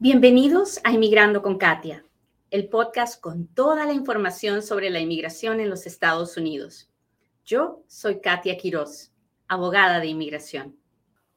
[0.00, 2.04] Bienvenidos a Inmigrando con Katia,
[2.52, 6.88] el podcast con toda la información sobre la inmigración en los Estados Unidos.
[7.44, 9.10] Yo soy Katia Quiroz,
[9.48, 10.78] abogada de inmigración.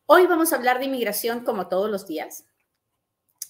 [0.05, 2.45] Hoy vamos a hablar de inmigración como todos los días.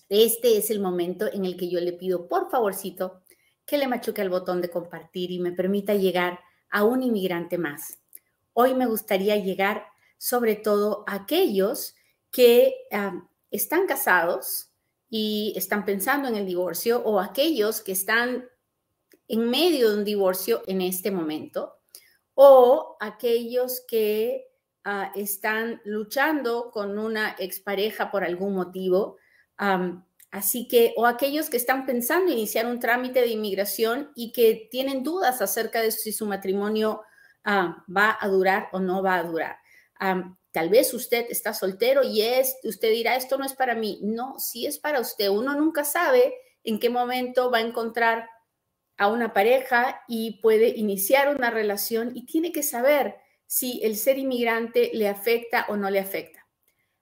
[0.07, 3.21] Este es el momento en el que yo le pido, por favorcito,
[3.65, 6.39] que le machuque el botón de compartir y me permita llegar
[6.69, 7.99] a un inmigrante más.
[8.53, 9.87] Hoy me gustaría llegar
[10.17, 11.95] sobre todo a aquellos
[12.31, 14.70] que ah, están casados,
[15.13, 18.49] y están pensando en el divorcio o aquellos que están
[19.27, 21.75] en medio de un divorcio en este momento
[22.33, 24.47] o aquellos que
[24.85, 29.17] ah, están luchando con una expareja por algún motivo.
[30.31, 35.03] así que, o aquellos que están pensando iniciar un trámite de inmigración y que tienen
[35.03, 37.01] dudas acerca de si su matrimonio
[37.43, 39.57] ah, va a durar o no va a durar.
[40.51, 43.99] Tal vez usted está soltero y es, usted dirá, esto no es para mí.
[44.01, 45.29] No, sí es para usted.
[45.29, 46.33] Uno nunca sabe
[46.63, 48.29] en qué momento va a encontrar
[48.97, 53.15] a una pareja y puede iniciar una relación y tiene que saber
[53.47, 56.47] si el ser inmigrante le afecta o no le afecta.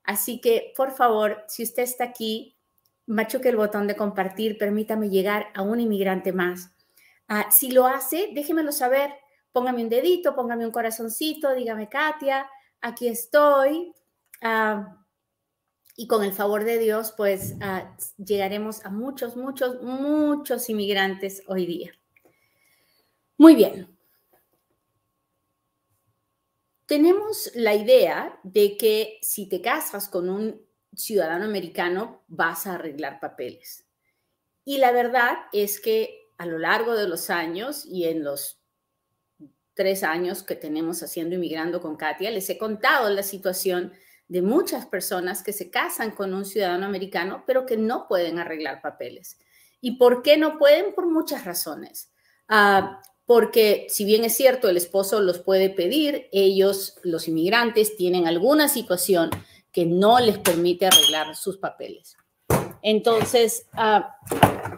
[0.04, 2.58] Así que, por favor, si usted está aquí,
[3.06, 6.72] machuque el botón de compartir, permítame llegar a un inmigrante más.
[7.28, 9.12] Ah, si lo hace, déjemelo saber.
[9.52, 12.50] Póngame un dedito, póngame un corazoncito, dígame, Katia,
[12.82, 13.94] aquí estoy.
[14.42, 14.96] Ah,
[15.96, 21.66] y con el favor de Dios, pues ah, llegaremos a muchos, muchos, muchos inmigrantes hoy
[21.66, 21.92] día.
[23.38, 23.98] Muy bien.
[26.86, 33.20] Tenemos la idea de que si te casas con un ciudadano americano, vas a arreglar
[33.20, 33.86] papeles.
[34.66, 38.59] Y la verdad es que a lo largo de los años y en los
[39.80, 43.94] tres años que tenemos haciendo Inmigrando con Katia, les he contado la situación
[44.28, 48.82] de muchas personas que se casan con un ciudadano americano, pero que no pueden arreglar
[48.82, 49.40] papeles.
[49.80, 50.94] ¿Y por qué no pueden?
[50.94, 52.12] Por muchas razones.
[52.50, 58.28] Ah, porque si bien es cierto, el esposo los puede pedir, ellos, los inmigrantes, tienen
[58.28, 59.30] alguna situación
[59.72, 62.18] que no les permite arreglar sus papeles.
[62.82, 64.18] Entonces, ah,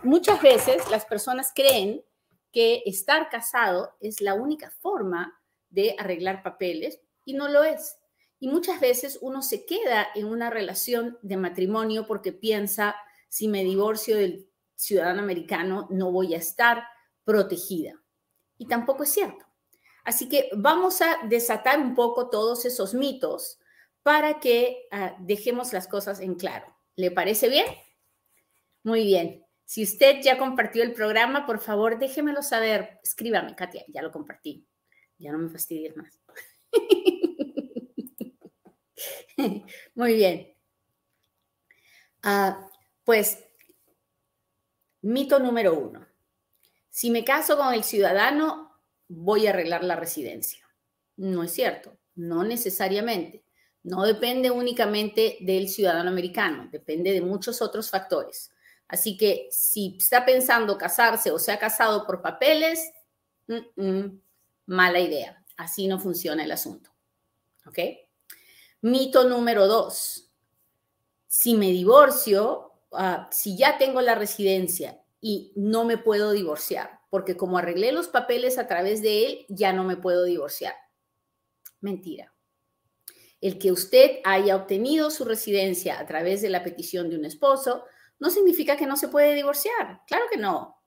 [0.03, 2.03] muchas veces las personas creen
[2.51, 5.39] que estar casado es la única forma
[5.69, 7.97] de arreglar papeles y no lo es.
[8.39, 12.95] Y muchas veces uno se queda en una relación de matrimonio porque piensa,
[13.29, 16.83] si me divorcio del ciudadano americano, no voy a estar
[17.23, 18.01] protegida.
[18.57, 19.45] Y tampoco es cierto.
[20.03, 23.59] Así que vamos a desatar un poco todos esos mitos
[24.03, 26.75] para que ah, dejemos las cosas en claro.
[26.95, 27.67] ¿Le parece bien?
[28.83, 29.45] Muy bien.
[29.71, 32.99] Si usted ya compartió el programa, por favor, déjemelo saber.
[33.03, 34.67] Escríbame, Katia, ya lo compartí.
[35.17, 36.19] Ya no me fastidies más.
[39.95, 40.53] Muy bien.
[42.21, 42.69] Ah,
[43.05, 43.45] pues,
[45.03, 46.05] mito número uno.
[46.89, 48.77] Si me caso con el ciudadano,
[49.07, 50.67] voy a arreglar la residencia.
[51.15, 53.45] No es cierto, no necesariamente.
[53.83, 58.51] No depende únicamente del ciudadano americano, depende de muchos otros factores.
[58.91, 62.91] Así que si está pensando casarse o se ha casado por papeles,
[64.65, 65.45] mala idea.
[65.55, 66.91] Así no funciona el asunto.
[67.65, 67.79] ¿Ok?
[68.81, 70.29] Mito número dos.
[71.25, 77.37] Si me divorcio, ah, si ya tengo la residencia y no me puedo divorciar, porque
[77.37, 80.75] como arreglé los papeles a través de él, ya no me puedo divorciar.
[81.79, 82.33] Mentira.
[83.39, 87.85] El que usted haya obtenido su residencia a través de la petición de un esposo
[88.21, 90.03] no significa que no se puede divorciar.
[90.05, 90.79] Claro que no.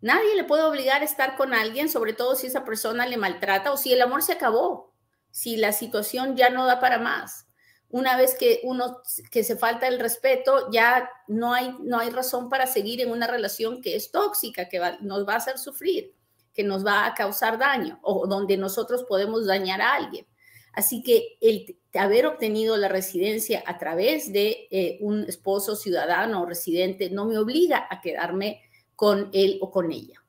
[0.00, 3.72] Nadie le puede obligar a estar con alguien, sobre todo si esa persona le maltrata
[3.72, 4.94] o si el amor se acabó,
[5.32, 7.48] si la situación ya no da para más.
[7.88, 9.02] Una vez que uno
[9.32, 13.26] que se falta el respeto, ya no hay no hay razón para seguir en una
[13.26, 16.14] relación que es tóxica, que nos va a hacer sufrir,
[16.54, 20.28] que nos va a causar daño o donde nosotros podemos dañar a alguien.
[20.72, 26.46] Así que el haber obtenido la residencia a través de eh, un esposo ciudadano o
[26.46, 28.62] residente no me obliga a quedarme
[28.96, 30.22] con él o con ella.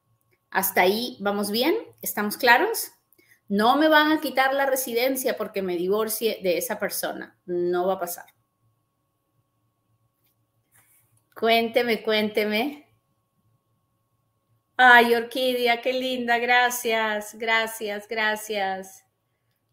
[0.49, 2.91] Hasta ahí vamos bien, ¿estamos claros?
[3.47, 7.93] No me van a quitar la residencia porque me divorcie de esa persona, no va
[7.93, 8.25] a pasar.
[11.35, 12.87] Cuénteme, cuénteme.
[14.75, 19.03] Ay, Orquídea, qué linda, gracias, gracias, gracias.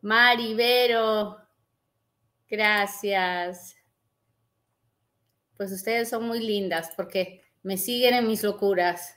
[0.03, 1.37] Mari, Vero,
[2.49, 3.77] gracias.
[5.57, 9.17] Pues ustedes son muy lindas porque me siguen en mis locuras.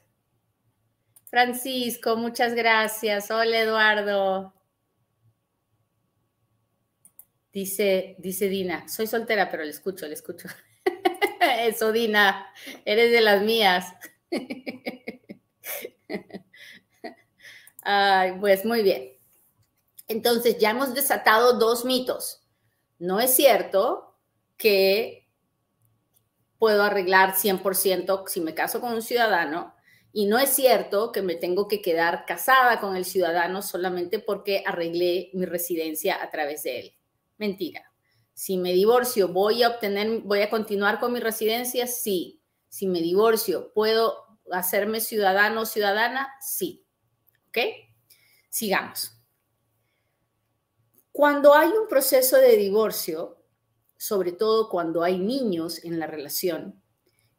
[1.25, 3.31] Francisco, muchas gracias.
[3.31, 4.53] Hola, Eduardo.
[7.53, 10.49] Dice, dice Dina, soy soltera, pero le escucho, le escucho.
[11.59, 12.47] Eso, Dina,
[12.83, 13.93] eres de las mías.
[17.83, 19.12] Ay, pues muy bien.
[20.07, 22.43] Entonces, ya hemos desatado dos mitos.
[22.99, 24.17] No es cierto
[24.57, 25.29] que
[26.57, 29.73] puedo arreglar 100% si me caso con un ciudadano
[30.13, 34.63] y no es cierto que me tengo que quedar casada con el ciudadano solamente porque
[34.65, 36.93] arreglé mi residencia a través de él.
[37.37, 37.91] Mentira.
[38.33, 42.41] Si me divorcio, voy a obtener, voy a continuar con mi residencia, sí.
[42.69, 46.85] Si me divorcio, puedo hacerme ciudadano o ciudadana, sí.
[47.47, 47.57] ¿Ok?
[48.49, 49.22] Sigamos.
[51.13, 53.37] Cuando hay un proceso de divorcio,
[53.95, 56.81] sobre todo cuando hay niños en la relación,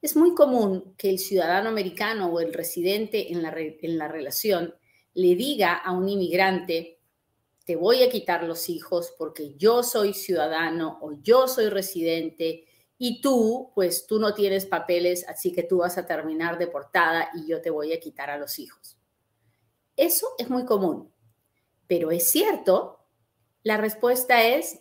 [0.00, 4.76] es muy común que el ciudadano americano o el residente en la, en la relación
[5.15, 7.00] le diga a un inmigrante,
[7.65, 12.67] te voy a quitar los hijos porque yo soy ciudadano o yo soy residente
[12.97, 17.49] y tú, pues tú no tienes papeles, así que tú vas a terminar deportada y
[17.49, 18.97] yo te voy a quitar a los hijos.
[19.97, 21.12] Eso es muy común,
[21.88, 23.00] pero es cierto
[23.64, 24.78] la respuesta es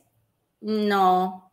[0.61, 1.51] no,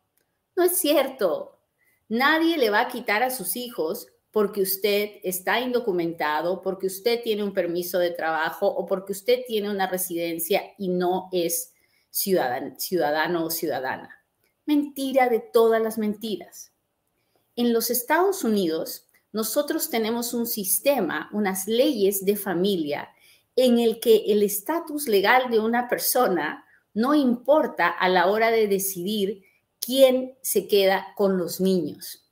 [0.55, 1.59] no es cierto.
[2.07, 7.43] Nadie le va a quitar a sus hijos porque usted está indocumentado, porque usted tiene
[7.43, 11.73] un permiso de trabajo o porque usted tiene una residencia y no es
[12.09, 14.23] ciudadano, ciudadano o ciudadana.
[14.65, 16.73] Mentira de todas las mentiras.
[17.55, 23.09] En los Estados Unidos, nosotros tenemos un sistema, unas leyes de familia
[23.55, 28.67] en el que el estatus legal de una persona no importa a la hora de
[28.67, 29.43] decidir
[29.79, 32.29] quién se queda con los niños.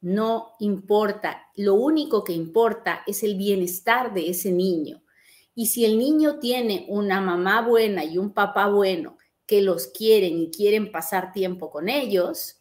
[0.00, 1.48] No importa.
[1.56, 5.02] Lo único que importa es el bienestar de ese niño.
[5.54, 10.38] Y si el niño tiene una mamá buena y un papá bueno que los quieren
[10.38, 12.58] y quieren pasar tiempo con ellos,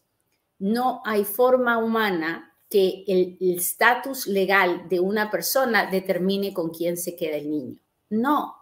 [0.58, 7.16] no hay forma humana que el estatus legal de una persona determine con quién se
[7.16, 7.78] queda el niño.
[8.10, 8.56] No,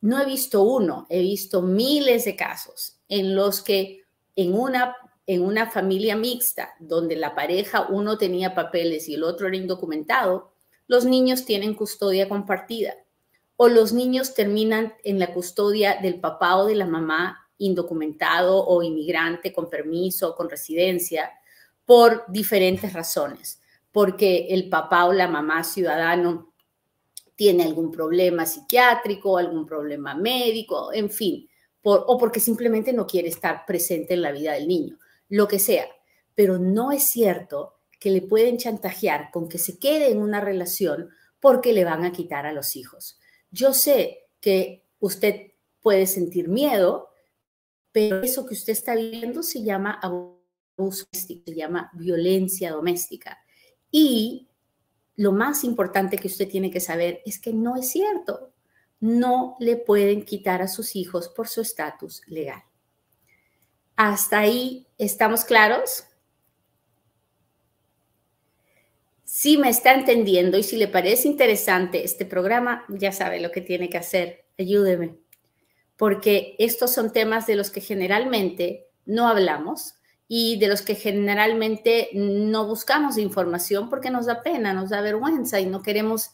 [0.00, 4.02] no he visto uno, he visto miles de casos en los que
[4.36, 9.48] en una, en una familia mixta, donde la pareja, uno tenía papeles y el otro
[9.48, 10.52] era indocumentado,
[10.86, 12.94] los niños tienen custodia compartida
[13.56, 18.82] o los niños terminan en la custodia del papá o de la mamá indocumentado o
[18.82, 21.30] inmigrante con permiso o con residencia
[21.84, 23.60] por diferentes razones,
[23.92, 26.49] porque el papá o la mamá ciudadano
[27.40, 31.48] tiene algún problema psiquiátrico, algún problema médico, en fin,
[31.84, 34.98] o porque simplemente no quiere estar presente en la vida del niño,
[35.30, 35.86] lo que sea.
[36.34, 41.08] Pero no es cierto que le pueden chantajear con que se quede en una relación
[41.40, 43.18] porque le van a quitar a los hijos.
[43.50, 47.08] Yo sé que usted puede sentir miedo,
[47.90, 53.38] pero eso que usted está viendo se llama abuso se llama violencia doméstica.
[53.90, 54.49] Y
[55.20, 58.54] lo más importante que usted tiene que saber es que no es cierto.
[59.00, 62.62] No le pueden quitar a sus hijos por su estatus legal.
[63.96, 66.04] ¿Hasta ahí estamos claros?
[69.24, 73.60] Si me está entendiendo y si le parece interesante este programa, ya sabe lo que
[73.60, 74.46] tiene que hacer.
[74.58, 75.18] Ayúdeme.
[75.98, 79.99] Porque estos son temas de los que generalmente no hablamos
[80.32, 85.58] y de los que generalmente no buscamos información porque nos da pena, nos da vergüenza
[85.58, 86.30] y no queremos,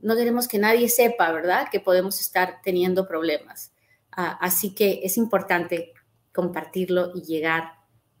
[0.00, 1.66] no queremos que nadie sepa, ¿verdad?
[1.68, 3.72] Que podemos estar teniendo problemas.
[4.12, 5.92] Ah, así que es importante
[6.32, 7.72] compartirlo y llegar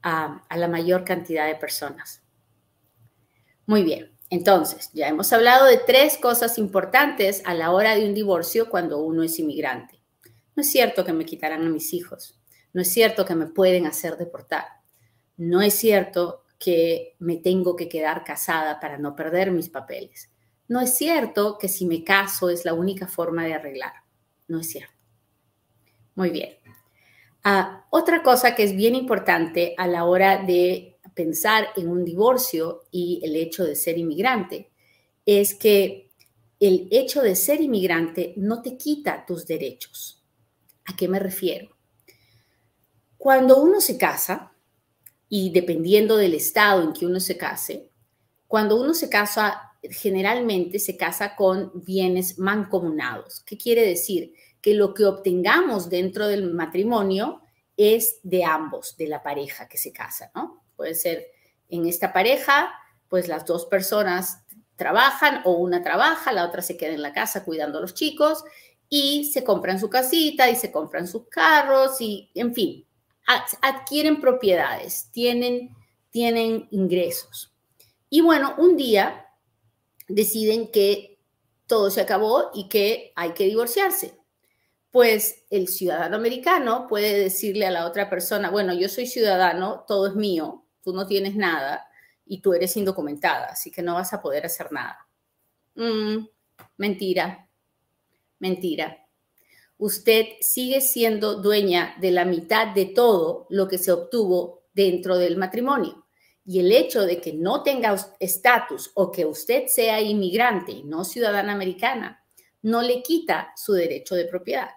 [0.02, 2.24] a, a la mayor cantidad de personas.
[3.64, 8.12] Muy bien, entonces ya hemos hablado de tres cosas importantes a la hora de un
[8.12, 10.02] divorcio cuando uno es inmigrante.
[10.56, 12.40] No es cierto que me quitarán a mis hijos,
[12.72, 14.81] no es cierto que me pueden hacer deportar
[15.36, 20.30] no es cierto que me tengo que quedar casada para no perder mis papeles.
[20.68, 23.92] No es cierto que si me caso es la única forma de arreglar.
[24.46, 24.92] No es cierto.
[26.14, 26.56] Muy bien.
[27.44, 32.84] Ah, otra cosa que es bien importante a la hora de pensar en un divorcio
[32.90, 34.70] y el hecho de ser inmigrante
[35.26, 36.10] es que
[36.60, 40.24] el hecho de ser inmigrante no te quita tus derechos.
[40.84, 41.76] ¿A qué me refiero?
[43.18, 44.51] Cuando uno se casa,
[45.34, 47.88] y dependiendo del estado en que uno se case,
[48.46, 53.40] cuando uno se casa, generalmente se casa con bienes mancomunados.
[53.40, 54.34] ¿Qué quiere decir?
[54.60, 57.40] Que lo que obtengamos dentro del matrimonio
[57.78, 60.66] es de ambos, de la pareja que se casa, ¿no?
[60.76, 61.28] Puede ser
[61.70, 62.70] en esta pareja,
[63.08, 64.44] pues las dos personas
[64.76, 68.44] trabajan o una trabaja, la otra se queda en la casa cuidando a los chicos
[68.90, 72.86] y se compran su casita y se compran sus carros y, en fin,
[73.26, 75.74] adquieren propiedades, tienen
[76.12, 77.52] tienen ingresos.
[78.08, 79.26] Y bueno, un día
[80.06, 81.18] deciden que
[81.66, 84.18] todo se acabó y que hay que divorciarse.
[84.90, 90.06] Pues el ciudadano americano puede decirle a la otra persona, bueno, yo soy ciudadano, todo
[90.06, 91.88] es mío, tú no tienes nada
[92.26, 95.08] y tú eres indocumentada, así que no vas a poder hacer nada.
[95.74, 96.26] Mm,
[96.76, 97.48] mentira,
[98.38, 99.01] mentira.
[99.82, 105.36] Usted sigue siendo dueña de la mitad de todo lo que se obtuvo dentro del
[105.36, 106.06] matrimonio.
[106.44, 111.04] Y el hecho de que no tenga estatus o que usted sea inmigrante y no
[111.04, 112.24] ciudadana americana
[112.62, 114.70] no le quita su derecho de propiedad.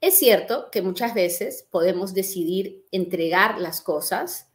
[0.00, 4.48] Es cierto que muchas veces podemos decidir entregar las cosas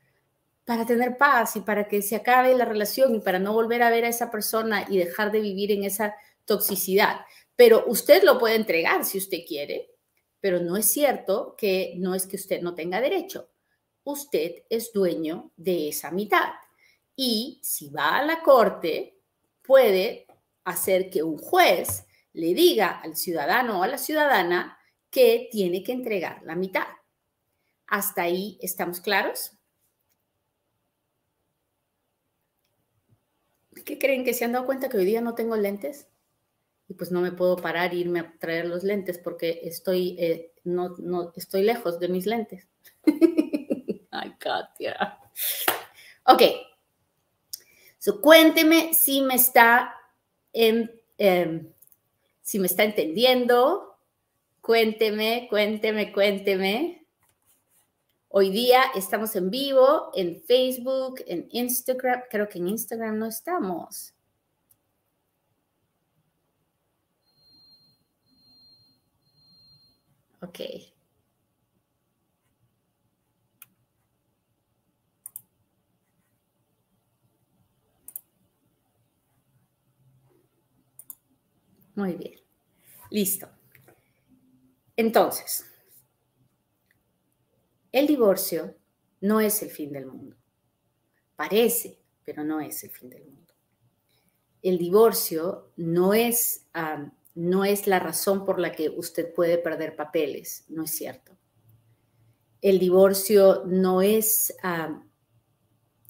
[0.65, 3.91] para tener paz y para que se acabe la relación y para no volver a
[3.91, 7.21] ver a esa persona y dejar de vivir en esa toxicidad.
[7.55, 9.91] Pero usted lo puede entregar si usted quiere,
[10.39, 13.51] pero no es cierto que no es que usted no tenga derecho
[14.03, 16.53] usted es dueño de esa mitad.
[17.15, 19.19] Y si va a la corte,
[19.61, 20.27] puede
[20.63, 24.77] hacer que un juez le diga al ciudadano o a la ciudadana
[25.09, 26.87] que tiene que entregar la mitad.
[27.87, 29.51] ¿Hasta ahí estamos claros?
[33.85, 36.07] ¿Qué creen que se han dado cuenta que hoy día no tengo lentes?
[36.91, 40.51] Y pues no me puedo parar e irme a traer los lentes porque estoy, eh,
[40.65, 42.67] no, no, estoy lejos de mis lentes.
[44.11, 45.17] Ay, Katia.
[46.25, 46.41] Ok.
[47.97, 49.95] So, cuénteme si me está,
[50.51, 50.89] em,
[52.41, 53.97] si me está entendiendo.
[54.59, 57.07] Cuénteme, cuénteme, cuénteme.
[58.27, 62.23] Hoy día estamos en vivo en Facebook, en Instagram.
[62.29, 64.13] Creo que en Instagram no estamos.
[70.41, 70.59] Ok.
[81.95, 82.35] Muy bien.
[83.09, 83.47] Listo.
[84.95, 85.65] Entonces,
[87.91, 88.75] el divorcio
[89.21, 90.35] no es el fin del mundo.
[91.35, 93.53] Parece, pero no es el fin del mundo.
[94.61, 96.67] El divorcio no es,
[97.35, 101.37] no es la razón por la que usted puede perder papeles, no es cierto.
[102.61, 104.53] El divorcio no es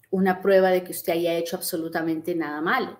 [0.09, 2.99] una prueba de que usted haya hecho absolutamente nada malo.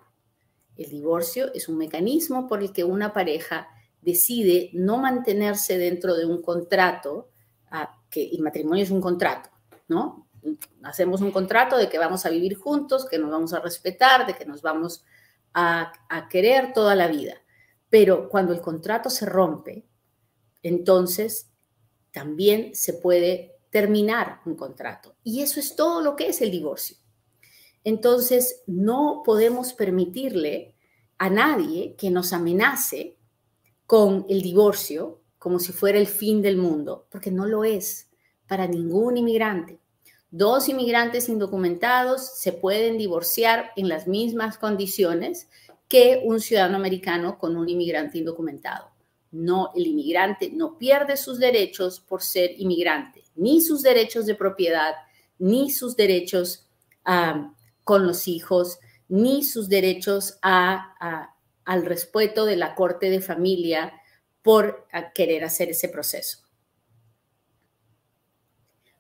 [0.78, 3.68] El divorcio es un mecanismo por el que una pareja
[4.02, 7.30] decide no mantenerse dentro de un contrato,
[7.70, 9.50] ah, que el matrimonio es un contrato,
[9.88, 10.28] ¿no?
[10.84, 14.34] Hacemos un contrato de que vamos a vivir juntos, que nos vamos a respetar, de
[14.34, 15.04] que nos vamos
[15.54, 15.92] a
[16.30, 17.41] querer toda la vida.
[17.92, 19.86] Pero cuando el contrato se rompe,
[20.64, 21.52] entonces
[22.12, 25.16] también se puede terminar un contrato.
[25.24, 26.98] Y eso es todo lo que es el divorcio.
[27.84, 30.74] Entonces, no podemos permitirle
[31.18, 33.18] a nadie que nos amenace
[33.86, 38.10] con el divorcio como si fuera el fin del mundo, porque no lo es
[38.48, 39.80] para ningún inmigrante.
[40.30, 45.50] Dos inmigrantes indocumentados se pueden divorciar en las mismas condiciones
[45.92, 48.92] que un ciudadano americano con un inmigrante indocumentado.
[49.32, 54.94] No, el inmigrante no pierde sus derechos por ser inmigrante, ni sus derechos de propiedad,
[55.38, 56.66] ni sus derechos
[57.84, 58.80] con los hijos,
[59.10, 63.92] ni sus derechos al respeto de la corte de familia
[64.42, 66.38] por querer hacer ese proceso.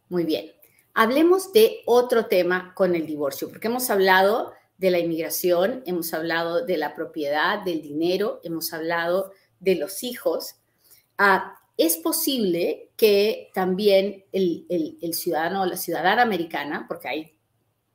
[0.09, 0.51] Muy bien,
[0.93, 6.65] hablemos de otro tema con el divorcio, porque hemos hablado de la inmigración, hemos hablado
[6.65, 10.55] de la propiedad, del dinero, hemos hablado de los hijos.
[11.17, 17.37] Ah, es posible que también el, el ciudadano o la ciudadana americana, porque hay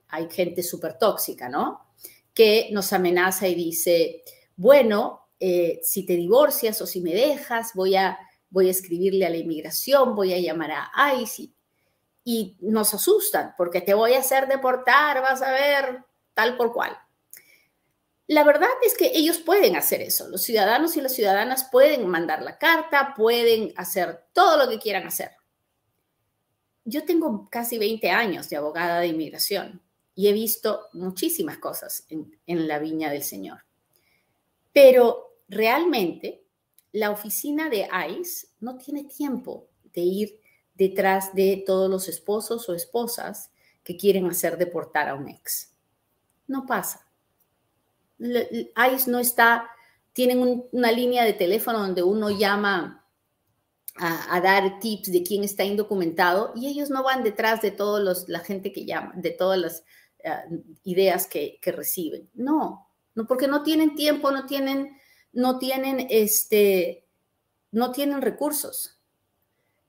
[0.09, 1.89] hay gente súper tóxica, ¿no?
[2.35, 4.23] Que nos amenaza y dice,
[4.57, 8.19] bueno, eh, si te divorcias o si me dejas, voy a,
[8.51, 11.51] voy a escribirle a la inmigración, voy a llamar a ICE.
[12.25, 16.05] Y nos asustan porque te voy a hacer deportar, vas a ver,
[16.37, 16.97] tal por cual.
[18.29, 20.29] La verdad es que ellos pueden hacer eso.
[20.29, 25.07] Los ciudadanos y las ciudadanas pueden mandar la carta, pueden hacer todo lo que quieran
[25.07, 25.31] hacer.
[26.85, 29.83] Yo tengo casi 20 años de abogada de inmigración
[30.15, 33.61] y he visto muchísimas cosas en, la viña del Señor.
[34.73, 36.45] Pero realmente
[36.93, 37.89] la oficina de
[38.19, 40.41] ICE no tiene tiempo de ir
[40.75, 43.51] detrás de todos los esposos o esposas
[43.83, 45.76] que quieren hacer deportar a un ex.
[46.47, 47.07] No pasa.
[48.19, 49.69] ICE no está,
[50.13, 53.07] tienen una línea de teléfono donde uno llama
[53.99, 58.41] a, dar tips de quién está indocumentado y ellos no van detrás de todos la
[58.41, 59.85] gente que llama, de todas las
[60.19, 60.31] eh,
[60.85, 62.29] ideas que, que, reciben.
[62.35, 64.99] No, no, porque no tienen tiempo, no tienen,
[65.33, 67.07] no tienen, este,
[67.71, 68.96] no tienen recursos.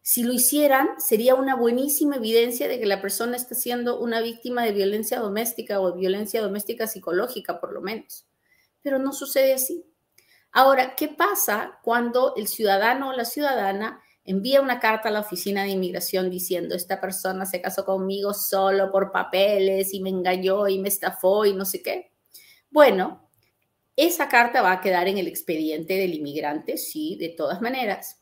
[0.10, 4.64] Si lo hicieran, sería una buenísima evidencia de que la persona está siendo una víctima
[4.64, 8.26] de violencia doméstica o violencia doméstica psicológica, por lo menos.
[8.82, 9.84] Pero no sucede así.
[10.54, 15.64] Ahora, ¿qué pasa cuando el ciudadano o la ciudadana envía una carta a la oficina
[15.64, 20.80] de inmigración diciendo, esta persona se casó conmigo solo por papeles y me engañó y
[20.80, 22.14] me estafó y no sé qué?
[22.70, 23.30] Bueno,
[23.98, 28.22] esa carta va a quedar en el expediente del inmigrante, sí, de todas maneras.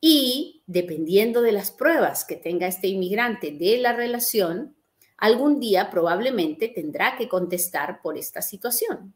[0.00, 4.76] Y dependiendo de las pruebas que tenga este inmigrante de la relación,
[5.16, 9.14] algún día probablemente tendrá que contestar por esta situación.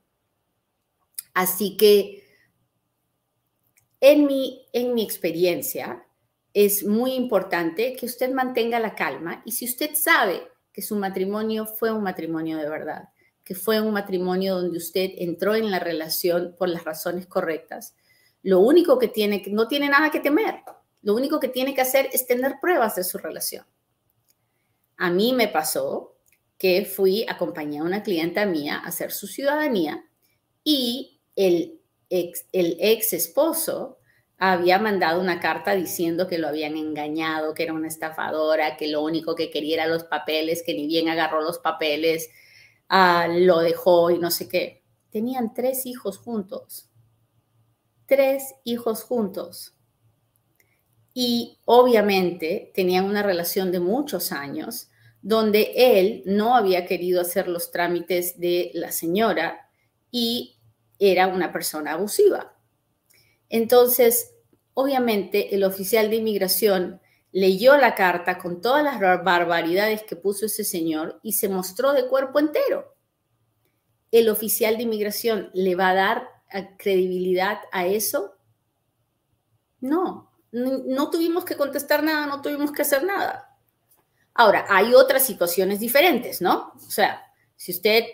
[1.35, 2.25] Así que
[4.01, 6.05] en mi, en mi experiencia,
[6.55, 11.67] es muy importante que usted mantenga la calma y si usted sabe que su matrimonio
[11.67, 13.09] fue un matrimonio de verdad,
[13.45, 17.95] que fue un matrimonio donde usted entró en la relación por las razones correctas,
[18.43, 20.63] lo único que tiene, no tiene nada que temer,
[21.03, 23.67] lo único que tiene que hacer es tener pruebas de su relación.
[24.97, 26.17] A mí me pasó
[26.59, 30.05] que fui, acompañé a una clienta mía a hacer su ciudadanía
[30.63, 33.99] y el ex esposo
[34.45, 39.03] había mandado una carta diciendo que lo habían engañado, que era una estafadora, que lo
[39.03, 42.29] único que quería era los papeles, que ni bien agarró los papeles,
[42.89, 44.83] ah, lo dejó y no sé qué.
[45.11, 46.92] Tenían tres hijos juntos.
[48.13, 49.75] Tres hijos juntos.
[51.15, 54.91] Y obviamente tenían una relación de muchos años
[55.23, 59.71] donde él no había querido hacer los trámites de la señora
[60.11, 60.59] y
[60.99, 62.55] era una persona abusiva.
[63.49, 64.35] Entonces,
[64.75, 67.01] obviamente, el oficial de inmigración
[67.31, 72.09] leyó la carta con todas las barbaridades que puso ese señor y se mostró de
[72.09, 72.95] cuerpo entero.
[74.11, 76.32] ¿El oficial de inmigración le va a dar
[76.77, 78.35] credibilidad a eso?
[79.81, 83.57] No, no tuvimos que contestar nada, no tuvimos que hacer nada.
[84.35, 86.73] Ahora, hay otras situaciones diferentes, ¿no?
[86.77, 87.23] O sea,
[87.57, 88.05] si usted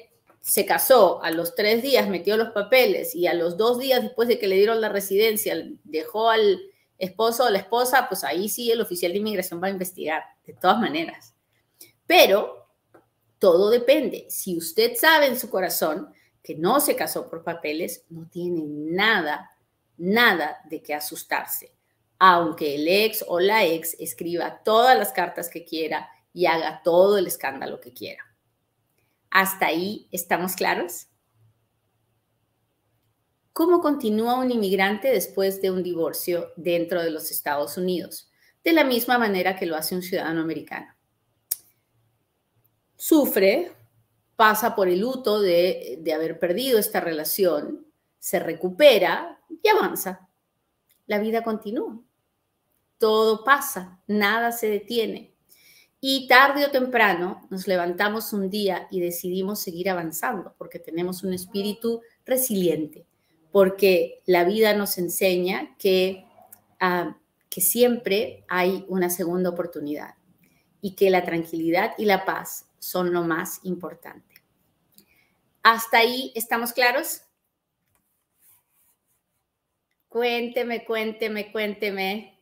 [0.40, 4.28] se casó, a los tres días metió los papeles y a los dos días después
[4.28, 6.60] de que le dieron la residencia dejó al
[6.98, 10.54] esposo o la esposa, pues ahí sí el oficial de inmigración va a investigar, de
[10.54, 11.34] todas maneras.
[12.06, 12.66] Pero
[13.38, 14.26] todo depende.
[14.30, 16.12] Si usted sabe en su corazón
[16.48, 19.50] que no se casó por papeles, no tiene nada,
[19.98, 21.74] nada de qué asustarse.
[22.18, 27.18] Aunque el ex o la ex escriba todas las cartas que quiera y haga todo
[27.18, 28.24] el escándalo que quiera.
[29.28, 31.08] ¿Hasta ahí estamos claros?
[33.52, 38.30] ¿Cómo continúa un inmigrante después de un divorcio dentro de los Estados Unidos?
[38.64, 40.94] De la misma manera que lo hace un ciudadano americano.
[42.96, 43.70] Sufre,
[44.38, 47.84] pasa por el luto de, de haber perdido esta relación,
[48.20, 50.28] se recupera y avanza.
[51.08, 52.00] La vida continúa.
[52.98, 55.34] Todo pasa, nada se detiene.
[56.00, 61.32] Y tarde o temprano nos levantamos un día y decidimos seguir avanzando porque tenemos un
[61.32, 63.06] espíritu resiliente,
[63.50, 66.24] porque la vida nos enseña que,
[66.78, 67.18] ah,
[67.50, 70.14] que siempre hay una segunda oportunidad
[70.80, 74.27] y que la tranquilidad y la paz son lo más importante.
[75.62, 77.22] ¿Hasta ahí estamos claros?
[80.08, 82.38] Cuénteme, cuénteme, cuénteme.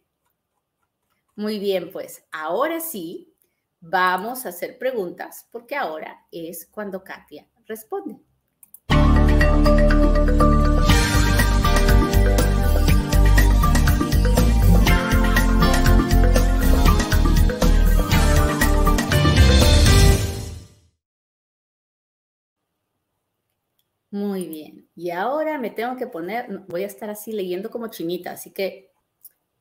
[1.35, 3.37] Muy bien, pues ahora sí,
[3.81, 8.19] Vamos a hacer preguntas porque ahora es cuando Katia responde.
[24.17, 24.89] Muy bien.
[24.97, 28.91] Y ahora me tengo que poner, voy a estar así leyendo como chinita, así que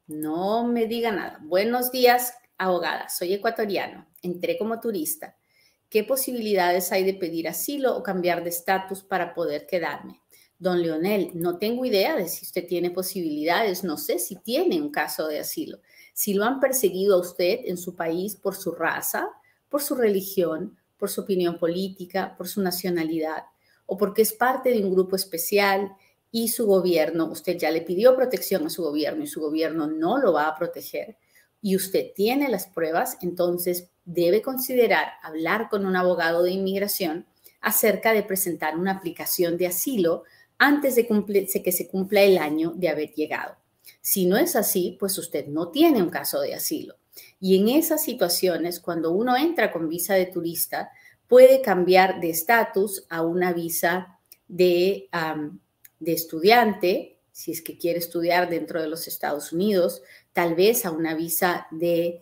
[0.08, 1.42] no me diga nada.
[1.44, 5.36] Buenos días, abogada, soy ecuatoriano, entré como turista.
[5.90, 10.22] ¿Qué posibilidades hay de pedir asilo o cambiar de estatus para poder quedarme?
[10.58, 14.90] Don Leonel, no tengo idea de si usted tiene posibilidades, no sé si tiene un
[14.90, 15.80] caso de asilo.
[16.14, 19.28] Si lo han perseguido a usted en su país por su raza,
[19.68, 23.44] por su religión, por su opinión política, por su nacionalidad,
[23.86, 25.96] o porque es parte de un grupo especial
[26.32, 30.18] y su gobierno, usted ya le pidió protección a su gobierno y su gobierno no
[30.18, 31.18] lo va a proteger,
[31.62, 37.26] y usted tiene las pruebas, entonces debe considerar hablar con un abogado de inmigración
[37.60, 40.26] acerca de presentar una aplicación de asilo
[40.60, 43.58] antes de, que se cumpla el año de haber llegado.
[44.00, 46.98] Si no es así, pues usted no tiene un caso de asilo.
[47.40, 50.92] Y en esas situaciones, cuando uno entra con visa de turista,
[51.28, 55.10] puede cambiar de estatus a una visa de,
[56.00, 60.02] de estudiante, si es que quiere estudiar dentro de los Estados Unidos,
[60.34, 62.22] tal vez a una visa de,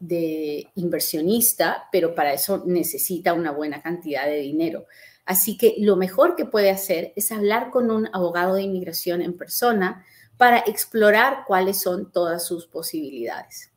[0.00, 4.86] de inversionista, pero para eso necesita una buena cantidad de dinero.
[5.24, 9.36] Así que lo mejor que puede hacer es hablar con un abogado de inmigración en
[9.36, 10.04] persona
[10.38, 13.70] para explorar cuáles son todas sus posibilidades.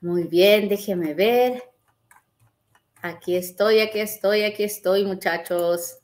[0.00, 1.62] Muy bien, déjeme ver.
[3.02, 5.98] Aquí estoy, aquí estoy, aquí estoy, muchachos.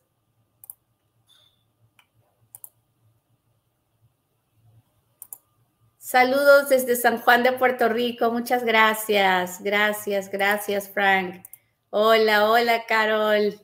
[5.99, 8.31] Saludos desde San Juan de Puerto Rico.
[8.31, 9.61] Muchas gracias.
[9.63, 11.45] Gracias, gracias, Frank.
[11.91, 13.61] Hola, hola, Carol.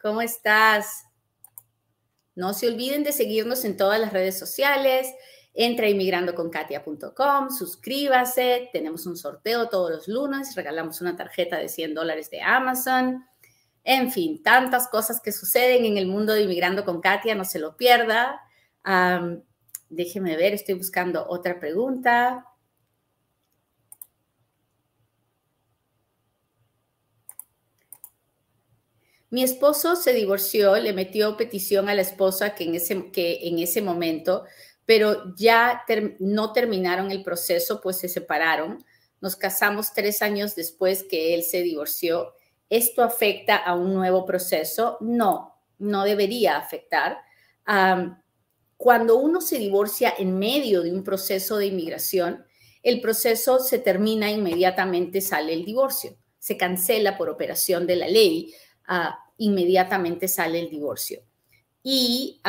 [0.00, 1.04] ¿Cómo estás?
[2.34, 5.08] No se olviden de seguirnos en todas las redes sociales.
[5.60, 8.70] Entra a inmigrandoconkatia.com, suscríbase.
[8.72, 10.54] Tenemos un sorteo todos los lunes.
[10.54, 13.26] Regalamos una tarjeta de 100 dólares de Amazon.
[13.82, 17.34] En fin, tantas cosas que suceden en el mundo de Inmigrando con Katia.
[17.34, 18.40] No se lo pierda.
[19.88, 22.44] déjeme ver, estoy buscando otra pregunta.
[29.30, 33.58] Mi esposo se divorció, le metió petición a la esposa que en ese, que en
[33.58, 34.44] ese momento,
[34.88, 35.84] pero ya
[36.18, 38.82] no terminaron el proceso, pues se separaron.
[39.20, 42.32] Nos casamos tres años después que él se divorció.
[42.70, 44.96] ¿Esto afecta a un nuevo proceso?
[45.02, 47.18] No, no debería afectar.
[48.78, 52.46] cuando uno se divorcia en medio de un proceso de inmigración,
[52.82, 58.54] el proceso se termina inmediatamente, sale el divorcio, se cancela por operación de la ley
[59.36, 61.20] inmediatamente sale el divorcio.
[61.82, 62.40] Y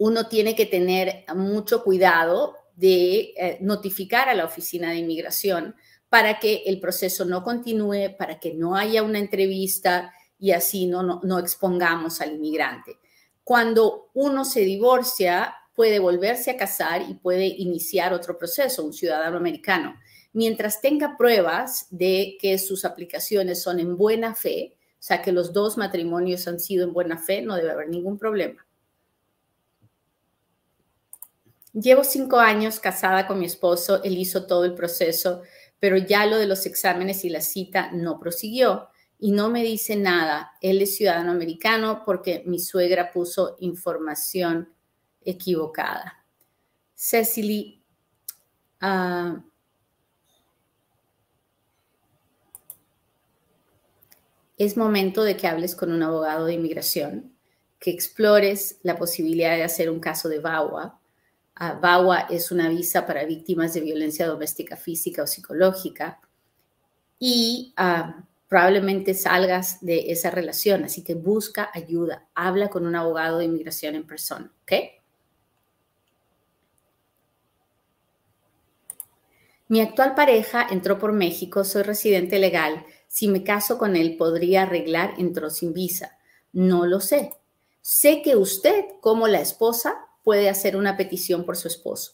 [0.00, 5.76] uno tiene que tener mucho cuidado de eh, notificar a la oficina de inmigración
[6.08, 11.02] para que el proceso no continúe, para que no haya una entrevista y así no,
[11.02, 12.96] no, no expongamos al inmigrante.
[13.44, 19.36] Cuando uno se divorcia, puede volverse a casar y puede iniciar otro proceso, un ciudadano
[19.36, 20.00] americano.
[20.32, 25.52] Mientras tenga pruebas de que sus aplicaciones son en buena fe, o sea, que los
[25.52, 28.66] dos matrimonios han sido en buena fe, no debe haber ningún problema.
[31.72, 35.42] Llevo cinco años casada con mi esposo, él hizo todo el proceso,
[35.78, 39.96] pero ya lo de los exámenes y la cita no prosiguió y no me dice
[39.96, 40.52] nada.
[40.60, 44.72] Él es ciudadano americano porque mi suegra puso información
[45.22, 46.24] equivocada.
[46.94, 47.82] Cecily,
[48.82, 49.40] uh,
[54.58, 57.34] es momento de que hables con un abogado de inmigración,
[57.78, 60.99] que explores la posibilidad de hacer un caso de VAWA.
[61.60, 66.20] Uh, VAWA es una visa para víctimas de violencia doméstica física o psicológica
[67.18, 70.84] y ah, probablemente salgas de esa relación.
[70.84, 74.72] Así que busca ayuda, habla con un abogado de inmigración en persona, ¿ok?
[79.68, 84.62] Mi actual pareja entró por México, soy residente legal si me caso con él, podría
[84.62, 86.16] arreglar, entró sin visa.
[86.52, 87.32] No lo sé.
[87.80, 92.12] Sé que usted, como la esposa, puede hacer una petición por su esposo,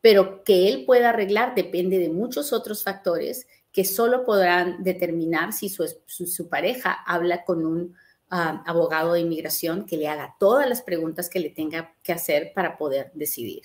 [0.00, 5.68] pero que él pueda arreglar depende de muchos otros factores que solo podrán determinar si
[5.68, 7.94] su, pareja habla con un
[8.30, 12.52] ah, abogado de inmigración que le haga todas las preguntas que le tenga que hacer
[12.54, 13.62] para poder decidir.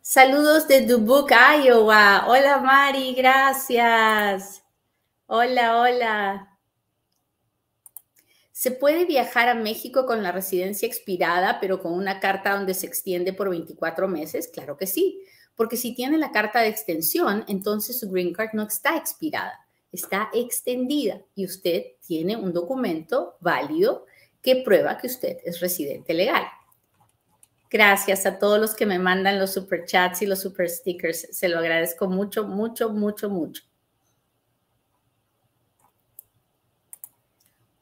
[0.00, 2.24] Saludos de Dubuque, Iowa.
[2.26, 4.64] Hola Mari, gracias.
[5.26, 6.51] Hola, hola.
[8.62, 12.86] ¿Se puede viajar a México con la residencia expirada, pero con una carta donde se
[12.86, 14.46] extiende por 24 meses?
[14.46, 15.20] Claro que sí,
[15.56, 20.30] porque si tiene la carta de extensión, entonces su green card no está expirada, está
[20.32, 24.06] extendida y usted tiene un documento válido
[24.40, 26.44] que prueba que usted es residente legal.
[27.68, 31.26] Gracias a todos los que me mandan los super chats y los super stickers.
[31.32, 33.64] Se lo agradezco mucho, mucho, mucho, mucho.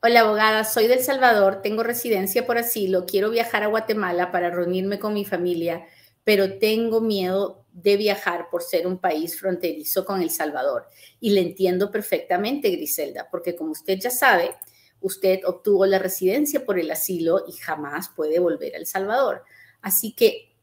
[0.02, 4.98] Hola abogada, soy del Salvador, tengo residencia por asilo, quiero viajar a Guatemala para reunirme
[4.98, 5.84] con mi familia,
[6.24, 10.86] pero tengo miedo de viajar por ser un país fronterizo con El Salvador.
[11.20, 14.56] Y le entiendo perfectamente, Griselda, porque como usted ya sabe,
[15.02, 19.44] usted obtuvo la residencia por el asilo y jamás puede volver a El Salvador.
[19.82, 20.56] Así que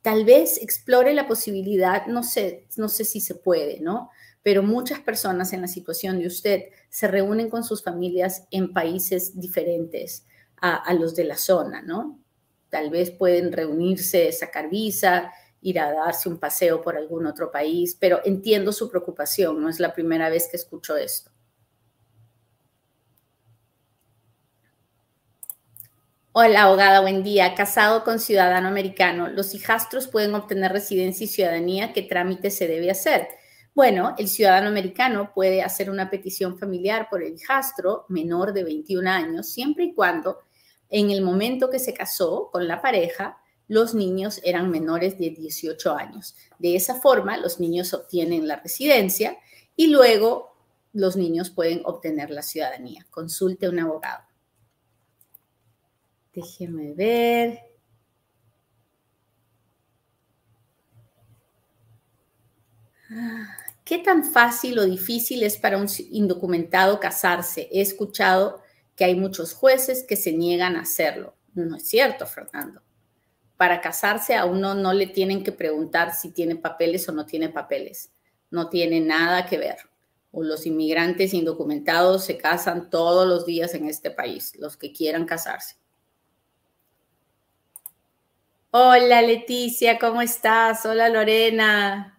[0.00, 4.08] tal vez explore la posibilidad, no sé, no sé si se puede, ¿no?
[4.48, 9.38] Pero muchas personas en la situación de usted se reúnen con sus familias en países
[9.38, 10.24] diferentes
[10.56, 12.18] a, los de la zona, ¿no?
[12.70, 15.30] tal vez pueden reunirse, sacar visa,
[15.60, 19.80] ir a darse un paseo por algún otro país, pero entiendo su preocupación, no es
[19.80, 21.30] la primera vez que escucho esto.
[26.32, 27.54] Hola, abogada, buen día.
[27.54, 31.92] Casado con ciudadano americano, ¿los hijastros pueden obtener residencia y ciudadanía?
[31.92, 33.28] ¿Qué trámite se debe hacer?
[33.78, 39.08] Bueno, el ciudadano americano puede hacer una petición familiar por el hijastro menor de 21
[39.08, 40.40] años, siempre y cuando
[40.88, 43.38] en el momento que se casó con la pareja,
[43.68, 46.34] los niños eran menores de 18 años.
[46.58, 49.38] De esa forma, los niños obtienen la residencia
[49.76, 50.56] y luego
[50.92, 53.06] los niños pueden obtener la ciudadanía.
[53.10, 54.24] Consulte a un abogado.
[56.34, 57.60] Déjeme ver.
[63.10, 67.70] Ah, ¿Qué tan fácil o difícil es para un indocumentado casarse?
[67.72, 68.60] He escuchado
[68.94, 71.34] que hay muchos jueces que se niegan a hacerlo.
[71.54, 72.82] No es cierto, Fernando.
[73.56, 77.48] Para casarse a uno no le tienen que preguntar si tiene papeles o no tiene
[77.48, 78.12] papeles.
[78.50, 79.78] No tiene nada que ver.
[80.34, 85.76] Los inmigrantes indocumentados se casan todos los días en este país, los que quieran casarse.
[88.70, 90.84] Hola Leticia, ¿cómo estás?
[90.84, 92.17] Hola Lorena.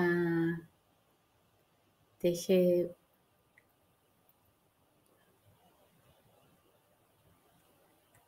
[0.00, 0.60] Ah,
[2.20, 2.94] deje.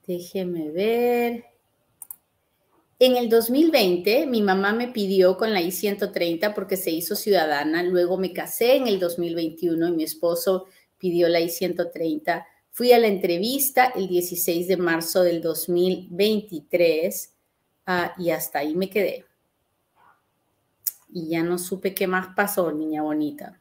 [0.05, 1.45] Déjeme ver.
[2.99, 7.85] En el 2020, mi mamá me pidió con la I-130 porque se hizo ciudadana.
[7.85, 10.67] Luego me casé en el 2021 y mi esposo
[10.99, 12.47] pidió la I-130.
[12.73, 17.33] Fui a la entrevista el 16 de marzo del 2023
[17.87, 19.30] ah, y hasta ahí me quedé.
[21.13, 23.61] Y ya no supe qué más pasó, niña bonita.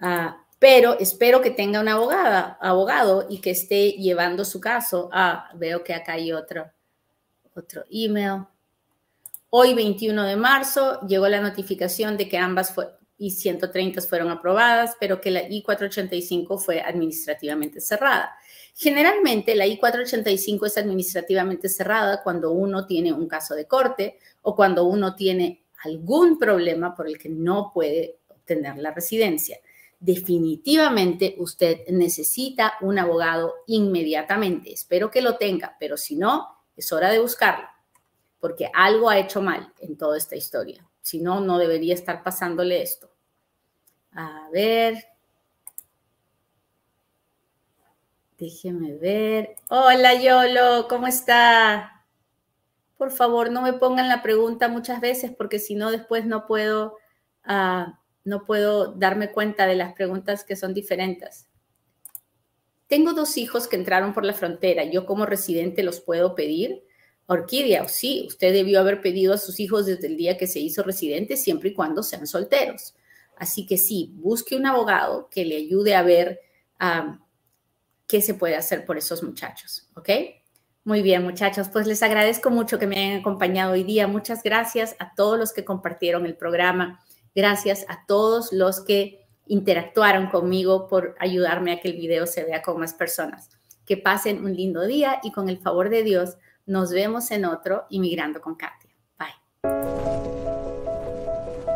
[0.00, 5.08] Ah, pero espero que tenga una abogada, abogado y que esté llevando su caso.
[5.12, 6.70] Ah, veo que acá hay otro,
[7.54, 8.44] otro email.
[9.48, 12.74] Hoy, 21 de marzo, llegó la notificación de que ambas
[13.18, 18.34] I-130 fueron aprobadas, pero que la I-485 fue administrativamente cerrada.
[18.74, 24.84] Generalmente, la I-485 es administrativamente cerrada cuando uno tiene un caso de corte o cuando
[24.84, 29.58] uno tiene algún problema por el que no puede obtener la residencia.
[29.98, 34.72] Definitivamente usted necesita un abogado inmediatamente.
[34.72, 37.66] Espero que lo tenga, pero si no, es hora de buscarlo
[38.40, 40.84] porque algo ha hecho mal en toda esta historia.
[41.02, 43.10] Si no, no debería estar pasándole esto.
[44.12, 45.04] A ver.
[48.38, 49.56] Déjeme ver.
[49.68, 51.99] Hola, Yolo, ¿cómo está?
[53.00, 56.98] Por favor, no me pongan la pregunta muchas veces porque si no, después no puedo,
[57.44, 61.48] ah, no puedo darme cuenta de las preguntas que son diferentes.
[62.88, 64.84] Tengo dos hijos que entraron por la frontera.
[64.84, 66.84] ¿Yo como residente los puedo pedir?
[67.24, 70.82] Orquídea, sí, usted debió haber pedido a sus hijos desde el día que se hizo
[70.82, 72.94] residente, siempre y cuando sean solteros.
[73.34, 76.38] Así que sí, busque un abogado que le ayude a ver
[78.06, 80.10] qué se puede hacer por esos muchachos, ¿ok?
[80.82, 84.06] Muy bien, muchachos, pues les agradezco mucho que me hayan acompañado hoy día.
[84.06, 87.00] Muchas gracias a todos los que compartieron el programa.
[87.34, 92.62] Gracias a todos los que interactuaron conmigo por ayudarme a que el video se vea
[92.62, 93.50] con más personas.
[93.84, 97.84] Que pasen un lindo día y con el favor de Dios nos vemos en otro
[97.90, 98.79] Inmigrando con Kat.